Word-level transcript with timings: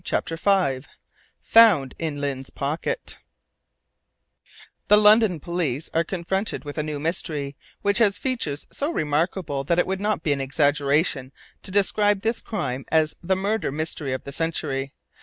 CHAPTER 0.03 0.35
V 0.35 0.79
FOUND 1.41 1.93
IN 1.99 2.19
LYNE'S 2.19 2.49
POCKET 2.49 3.19
"The 4.87 4.97
London 4.97 5.39
police 5.39 5.91
are 5.93 6.03
confronted 6.03 6.65
with 6.65 6.79
a 6.79 6.81
new 6.81 6.99
mystery, 6.99 7.55
which 7.83 7.99
has 7.99 8.17
features 8.17 8.65
so 8.71 8.91
remarkable, 8.91 9.63
that 9.65 9.77
it 9.77 9.85
would 9.85 10.01
not 10.01 10.23
be 10.23 10.33
an 10.33 10.41
exaggeration 10.41 11.31
to 11.61 11.69
describe 11.69 12.21
this 12.21 12.41
crime 12.41 12.83
as 12.91 13.15
the 13.21 13.35
Murder 13.35 13.71
Mystery 13.71 14.11
of 14.11 14.23
the 14.23 14.33
Century. 14.33 14.95